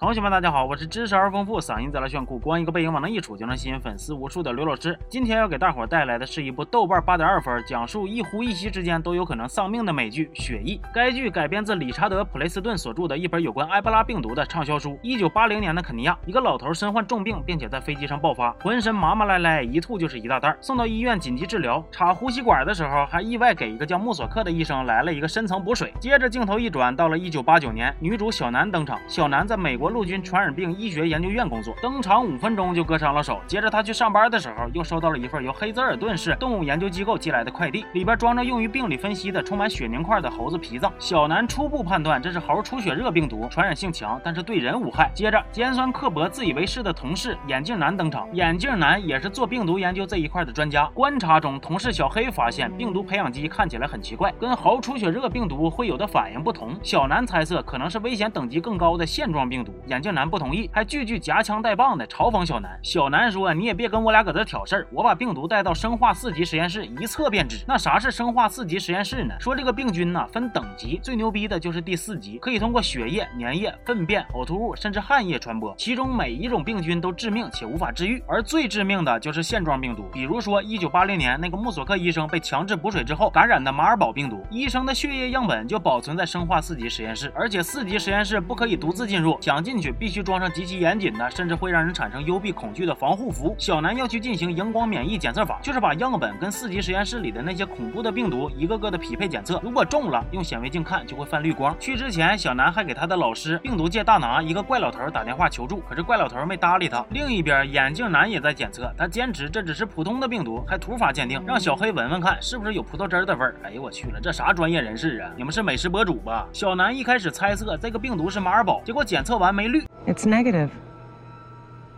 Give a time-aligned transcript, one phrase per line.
[0.00, 4.98] 同学们，大家好，我是知识而丰富，嗓音再来炫酷，光一个背影往那一杵就能吸引粉丝无数的刘老师。
[5.10, 10.78] 今天要给大伙带来的是一部豆瓣八点二分，讲述一呼一吸之间都有可能丧命的美剧《血疫》。
[10.94, 14.98] 该剧改编自理查德·普雷斯顿所著的一本有关埃博拉病毒的畅销书。
[15.02, 21.84] 一九八零年的肯尼亚，一个老头身患重病，并且在飞机上爆发，浑身麻麻赖赖，一吐就是一大袋，送到医院紧急治疗。
[21.90, 25.92] 插呼吸管的时候，还意外给一个叫穆索克的医生来了一个深层补水。
[26.00, 28.98] 接着镜头一转，到了一九八九年，女主小南登场。
[29.06, 29.89] 小南在美国。
[29.90, 33.40] 陆军传染病医学研究院工作，登场五分钟就割伤了手。
[33.46, 40.92] 接着他去上班的时候，又收到了一份由黑泽尔顿市动物研究机构寄来的快递，里边装着用于病理分析的充满血凝块的猴子脾脏。
[40.98, 45.10] 小南初步判断这是猴出血热病毒，传染性强，但是对人无害。
[45.14, 50.86] 接着尖酸刻薄、自以为是的同事眼镜男登场，眼镜男也是做病毒研究这一块的专家。
[50.94, 56.76] 观察中，同事小黑发现病毒培养基看起来很奇怪，跟猴出血热病毒会有的反应不同。
[56.82, 59.74] 小南猜测可能是危险等级更高的线状病毒。
[59.86, 62.78] 眼镜男不同意，还句句夹枪带棒的嘲讽小南。
[62.82, 67.64] 小南说：“你也别跟我俩搁这挑事儿，我把病毒带到生化四级实验室一测便知。
[67.66, 69.34] 那啥是生化四级实验室呢？
[69.40, 75.74] 说这个病菌呢分等级，最牛逼的就是第四级，可以通过血液、粘液、粪便、呕吐物甚至汗液传播。
[75.76, 80.08] 其中每一种病菌都致命且无法治愈，而最致命的就是线状病毒。
[80.12, 93.54] 比如说，一九八零年那个穆索克医生被强制补水之后感染的马尔堡病毒，医生的血液样本就保存在生化四级实验室，而且四级实验室不可以独自进入，想进去必。”须装上极其严谨的，甚至会让人产生幽闭恐惧的防护服。
[93.56, 99.60] 小南要去进行荧光免疫检测法，就是把样本跟四级实验室里的那些恐怖的病毒一个个的匹配检测。
[99.62, 101.72] 如果中了，用显微镜看就会泛绿光。
[101.78, 107.06] 去之前，小南还给他的老师病毒界大拿一个怪老头打电话求助，可是怪老头没搭理他。
[107.10, 113.54] 另一边，眼镜男也在检测，他坚持这只是普通的病毒，还土法鉴定，让小黑闻闻看是不是有葡萄汁的味儿。
[113.62, 115.30] 哎呦我去了，这啥专业人士啊？
[115.36, 116.48] 你们是美食博主吧？
[116.52, 119.84] 小南一开始猜测这个病毒是马尔堡，结果检测完没绿。
[120.06, 120.70] It's negative.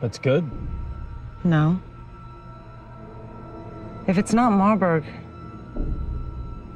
[0.00, 0.45] That's good.
[1.45, 1.78] No.
[4.06, 5.05] If it's not Marburg,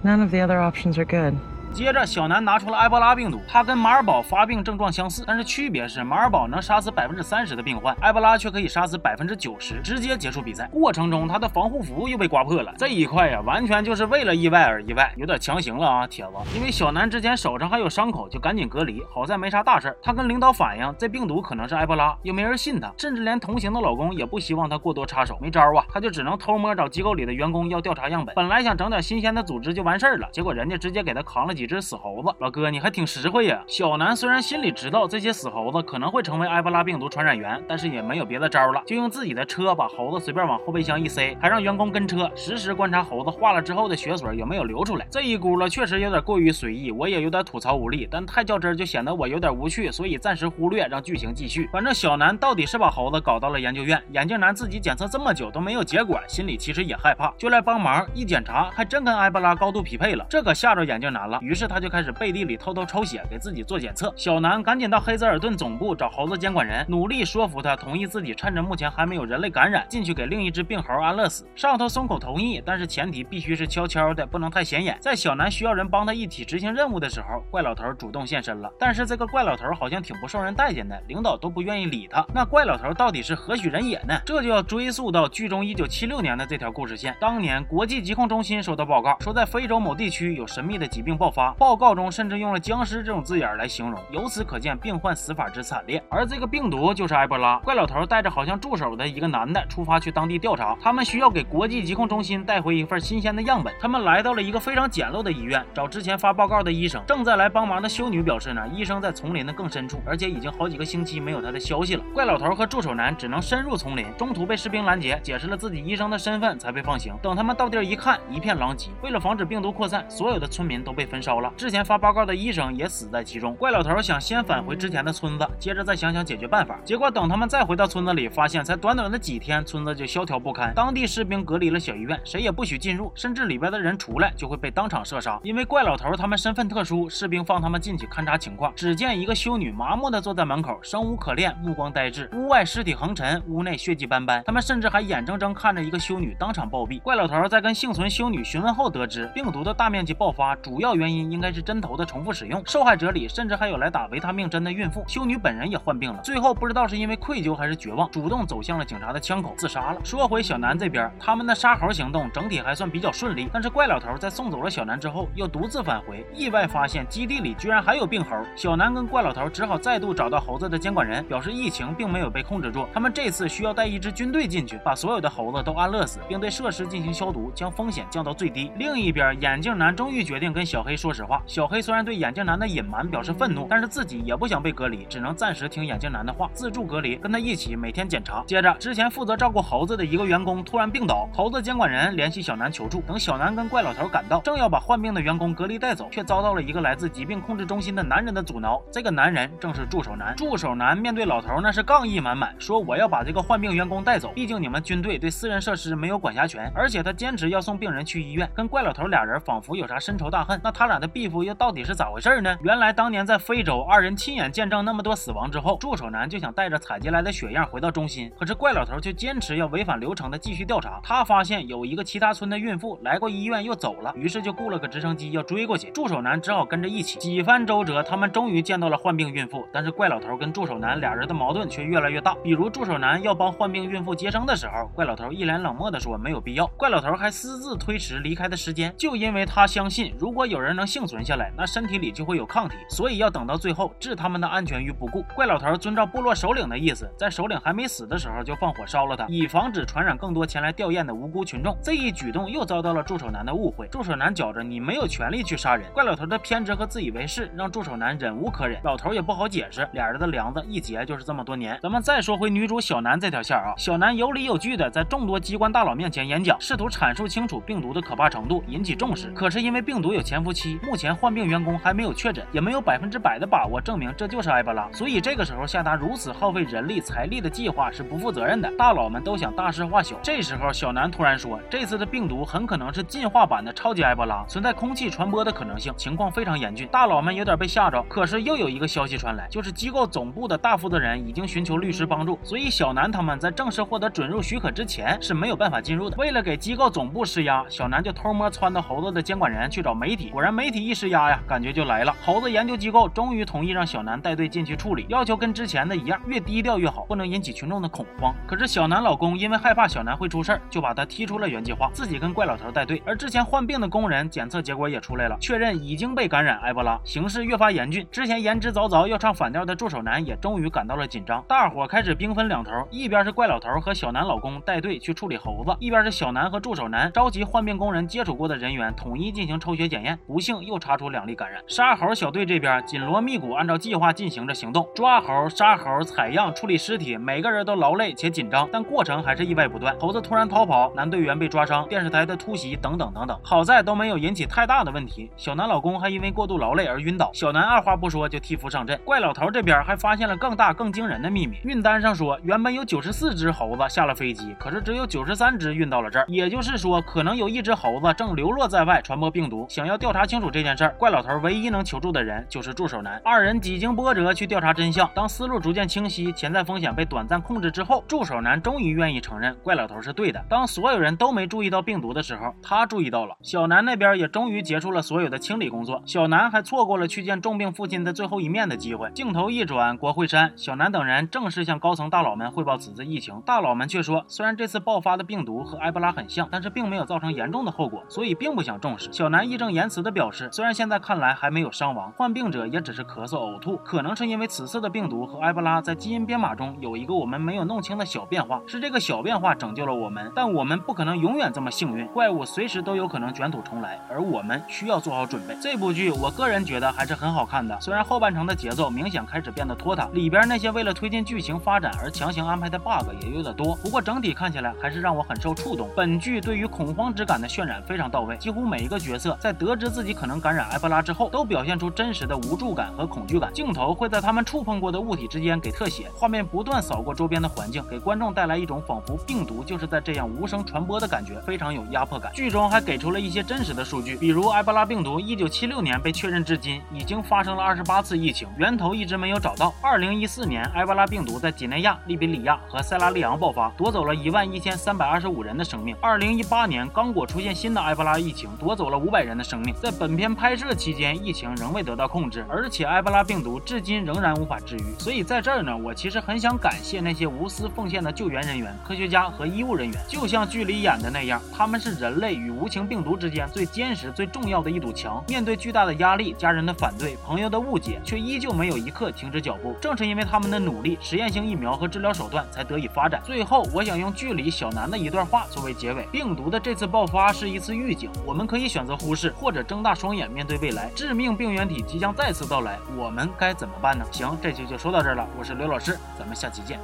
[0.05, 1.39] none of the other options are good.
[1.77, 10.67] 接着，小南拿出了埃博拉病毒，它跟马尔堡发病症状相似，但是区别是马尔堡能杀死百分之三十的病患，埃博拉却可以杀死百分之九十，直接结束比赛。
[10.73, 16.31] 过程中，他的防护服又被刮破了，这一块呀，完全就是为了意外而意外，有点强行了啊，铁子。
[16.57, 19.97] 因为小南之前手上还有伤口，就赶紧隔离，好在没啥大事儿。
[20.03, 28.35] 他跟领导反映这病毒可能是埃博拉，又没人信他，甚至连同行的老公也不希望他过多插手，没招啊，他就只能偷摸找机构里的员工要调查样本。
[28.35, 31.66] 本来想整点新鲜的组织就完事儿了，结果人家直接给他扛了几。
[31.67, 33.61] 一只死猴子，老哥你还挺实惠呀！
[33.67, 45.05] 小南虽然心里知道这些死猴子可能会成为埃博拉病毒传染源，但是也没有别的招了，就用自己的车把猴子随便往后备箱一塞，还让员工跟车实时观察猴子化了之后的血水有没有流出来。
[45.11, 51.69] 这一轱辘确实有点过于随意，我也有点吐槽无力，但太较真就显得我有点无趣，所以暂时忽略，让剧情继续。
[51.73, 58.07] 反正小南到底是把猴子搞到了研究院，眼镜男自己检测这么久都没有结果，心里其实也害怕，就来帮忙。
[58.15, 61.41] 一检查还真跟埃博拉高度匹配了，这可吓着眼镜男了。
[61.43, 64.13] 于于是他就开始背地里偷偷抽血给自己做检测。
[64.15, 71.47] 小南赶紧到黑泽尔顿总部找猴子监管人，努力说服他同意自己趁着目前还没有人类感染进去给另一只病猴安乐死。
[71.55, 74.99] 上头松口同意，但是前提必须是悄悄的，不能太显眼。
[75.01, 78.71] 在小南需要人帮他一起执行任务的时候，怪老头主动现身了。
[78.79, 82.23] 但是这个怪老头好像挺不受人待见的，领导都不愿意理他。
[82.35, 84.21] 那怪老头到底是何许人也呢？
[84.27, 87.17] 这就要追溯到剧中一九七六年的这条故事线。
[87.19, 91.36] 当年国际疾控中心收到报告，说在非洲某地区有神秘的疾病爆发。
[91.37, 96.03] 发报告中甚至用了僵尸这种字眼来形容，由此可见病患死法之惨烈。
[96.09, 97.59] 而这个病毒就是埃博拉。
[97.59, 103.71] 怪老头带着好像助手的一个男的出发去当地调查，他们需要给国际疾控中心带回一份新鲜的样本。
[103.79, 107.05] 他们来到了一个非常简陋的医院，找之前发报告的医生。
[107.07, 112.05] 正在来帮忙的修女表示呢，医生在丛林的更深处，而且已经好几个星期没有他的消息了。
[112.15, 117.15] 怪老头和助手男只能深入丛林，中途被士兵拦截，解释了自己医生的身份，才被放行。
[117.21, 118.89] 等他们到地儿一看，一片狼藉。
[119.03, 121.53] 为了防止病毒扩散，所有的村民都被分烧了。
[121.57, 123.53] 之前发报告的医生也死在其中。
[123.57, 126.79] 怪老头想先返回之前的村子，接着再想想解决办法。
[126.85, 130.73] 结果等他们再回到村子里，发现才短短的几天，村子就萧条不堪。
[130.73, 135.41] 当地士兵隔离了小医院，谁也不许进入，甚至里边的人出来就会被当场射杀。
[135.43, 138.73] 因为怪老头他们身份特殊，士兵放他们进去勘察情况。
[138.77, 142.31] 只见一个修女麻木地坐在门口，生无可恋，目光呆滞。
[142.35, 144.45] 屋外尸体横陈，屋内血迹斑斑。
[144.47, 147.01] 他们甚至还眼睁睁看着一个修女当场暴毙。
[147.01, 151.16] 怪老头在跟幸存修女询问后得知，病毒的大面积爆发主要原因。
[151.17, 152.63] 因应该是针头的重复使用。
[152.67, 156.21] 受害者里甚至还有来打维他命针的孕妇，修女本人也患病了。
[156.23, 160.01] 最后不知道是因为愧疚还是绝望，主动走向了警察的枪口自杀了。
[160.05, 168.37] 说回小南这边，他们的杀猴行动整体还算比较顺利，但是怪老头在送走了小南之后，又独自返回，意外发现基地里居然还有病猴。
[168.55, 178.71] 小南跟怪老头只好再度找到猴子的监管人，表示疫情并没有被控制住，他们这次需要带一支军队进去，把所有的猴子都安乐死，并对设施进行消毒，将风险降到最低。
[178.77, 181.41] 另一边，眼镜男终于决定跟小黑说说实话。
[181.47, 188.43] 小黑虽然对眼镜男的隐瞒表示愤怒，但是自己也不想被隔离，只能暂时听眼镜男的话，自助隔离，跟他一起每天检查。
[188.45, 193.01] 接着，之前负责照顾猴子的一个员工突然病倒，猴子监管人联系小南求助。
[193.03, 198.83] 等小南跟怪老头赶到，正要把患病的员工隔离带走，却遭到了一个来自疾病控制中心的男人的阻挠。
[198.91, 200.35] 这个男人正是助手男。
[200.35, 210.61] 助手男面对老头那是杠意满满，说我要把这个患病员工带走，毕竟你们军队对私人设施没有管辖权，而且他坚持要送病人去医院，跟怪老头俩人仿佛有啥深仇大恨。
[210.65, 212.57] 那他俩的 beef 又到底是咋回事呢？
[212.63, 221.01] 原来当年在非洲，二人亲眼见证那么多死亡之后，助手男就想带着采集来的血样回到中心，可是怪老头却坚持要违反流程的继续调查。
[221.03, 225.91] 他发现有一个其他村的孕妇来过医院又走了，于是就雇了个直升机要追过去。
[225.91, 227.19] 助手男只好跟着一起。
[227.19, 232.35] 几番周折，他们终于见到了患病孕妇，但是怪老头跟助手男俩人的矛盾却越来越大。
[232.43, 236.67] 比如助手男要帮患病孕妇接生的时候，怪老头一脸冷漠地说没有必要。
[236.77, 245.23] 怪老头还私自推迟离开的时间，就因为他相信如果有人能幸存下来，那身体里就会有抗体，所以要等到最后置他们的安全于不顾。
[245.35, 251.77] 怪老头遵照部落首领的意思，在首领还没死的时候就放火烧了他，以防止传染更多前来吊唁的无辜群众。
[251.83, 253.89] 这一举动又遭到了助手男的误会。
[253.89, 255.91] 助手男觉着你没有权利去杀人。
[255.93, 261.79] 怪老头的偏执和自以为是让助手男忍无可忍，老头也不好解释，俩人的梁子一结就是这么多年。
[261.83, 269.31] 咱们再说回女主小南这条线啊，小南有理有据的在众多机关大佬面前演讲，试图阐述清楚病毒的可怕程度，引起重视。
[269.31, 278.73] 可是因为病毒有潜伏期，目前患病员工还没有确诊，也没有百分之百的把握证明这就是埃博拉，所以这个时候下达如此耗费人力财力的计划是不负责任的。
[278.79, 286.89] 大佬们都想大事化小，这时候小南突然说，这次的病毒很可能是进化版的超级埃博拉，存在空气传播的可能性，情况非常严峻。
[286.89, 288.03] 大佬们有点被吓着。
[288.09, 290.07] 可是又有一个消息传来，就是机构。
[290.07, 296.17] 总部的大负责人已经寻求律师帮助，所以小南他们在正式获得准入许可之前是没有办法进入的。
[296.17, 296.87] 为了给机构。
[296.97, 300.31] 总部施压，小南就偷摸窜到猴子的监管人去找媒体。
[300.31, 302.13] 果然媒媒体一施压呀，感觉就来了。
[302.25, 308.35] 猴子研究机构终于同意让小南带队进去处理，要求跟之前的一样，越低调越好，不能引起群众的恐慌。
[308.49, 313.01] 可是小南老公因为害怕小南会出事儿，就把他踢出了原计划，自己跟怪老头带队。
[313.07, 318.05] 而之前患病的工人检测结果也出来了，确认已经被感染埃博拉，形势越发严峻。
[318.11, 331.61] 之前言之凿凿要唱反调的助手男也终于感到了紧张，大伙开始兵分两头，一边是怪老头和小南老公带队去处理猴子，一边是小南和助手男召集患病工人接触过的人员统一进行抽血检验，不幸又查出两例感染。
[331.67, 339.99] 杀猴小队这边紧锣密鼓按照计划进行着行动，抓猴、杀猴、采样、处理尸体，每个人都劳累且紧张，但过程还是意外不断。
[339.99, 345.29] 猴子突然逃跑，男队员被抓伤，电视台的突袭等等等等，好在都没有引起太大的问题。
[345.37, 348.97] 小南老公还因为过度劳累而晕倒，小南二话不说就替父上阵。
[349.05, 359.67] 怪老头这边还发现了更大更惊人的秘密，运单上说原本有九十四只猴子下了飞机，可是只有九十三只运到了这儿，也就是说可能有一只猴子正流落在外传播病毒。
[359.69, 363.19] 想要调查清清楚这件事儿，怪老头唯一能求助的人就是助手男。
[363.25, 370.45] 二人几经波折去调查真相，当思路逐渐清晰，潜在风险被短暂控制之后，助手男终于愿意承认怪老头是对的。
[370.47, 373.35] 当所有人都没注意到病毒的时候，他注意到了。
[373.41, 379.11] 小南那边也终于结束了所有的清理工作，小南还错过了去见重病父亲的最后一面的机会。
[379.13, 389.11] 镜头一转，国会山，小南等人正式向高层大佬们汇报此次疫情，大佬们却说，虽然这次爆发的病毒和埃博拉很像，但是并没有造成严重的后果，所以并不想重视。
[389.11, 405.57] 小南义正言辞的表表示，虽然现在看来还没有伤亡，患病者也只是咳嗽、呕吐，可能是因为此次的病毒和埃博拉在基因编码中有一个我们没有弄清的小变化，是这个小变化拯救了我们，但我们不可能永远这么幸运，怪物随时都有可能卷土重来，而我们需要做好准备。
[405.63, 415.89] 这部剧我个人觉得还是很好看的，虽然后半程的节奏明显开始变得拖沓，里边那些为了推进剧情发展而强行安排的 bug 也有点多，不过整体看起来还是让我很受触动。
[415.95, 423.53] 本剧对于恐慌之感的渲染非常到位，几乎每一个角色在得知自己可能感染埃博拉之后，都表现出真实的无助感和恐惧感。
[423.53, 432.33] 镜头会在他们触碰过的物体之间给特写，画面不断扫过周边的环境，给观众带来一种仿佛病毒就是在这样无声传播的感觉，非常有压迫感。
[432.33, 439.75] 剧中还给出了一些真实的数据，比如埃博拉病毒一九七六年被确认至今，已经发生了二十八次疫情，源头一直没有找到。
[439.83, 445.95] 二零一四年，埃博拉病毒在几内亚、利比里亚和塞拉利昂爆发，夺走了一万一千三百二十五人的生命。
[446.01, 449.75] 二零一八年，刚果出现新的埃博拉疫情，夺走了五百人的生命。
[449.83, 454.95] 在本本片拍摄期间，疫情仍未得到控制，而且埃博拉病毒至今仍然无法治愈。
[455.01, 460.01] 所以在这儿呢，我其实很想感谢那些无私奉献的救援人员、科学家和医务人员。
[460.07, 465.25] 就像剧里演的那样，他们是人类与无情病毒之间最坚实、最重要的一堵墙。
[465.27, 469.75] 面对巨大的压力、家人的反对、朋友的误解，却依旧没有一刻停止脚步。
[469.81, 473.21] 正是因为他们的努力，实验性疫苗和治疗手段才得以发展。
[473.25, 480.91] 最后，我想用剧里小南的一段话作为结尾：病毒的这次爆发是一次预警，我们可以选择忽视，或者睁大双眼面对未来。
[480.95, 484.07] 致命病原体即将再次到来，我们该怎么办呢？
[484.13, 485.27] 行，这期就说到这儿了。
[485.37, 486.79] 我是刘老师，咱们下期见。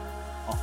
[0.46, 0.56] 好。